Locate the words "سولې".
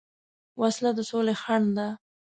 1.09-1.35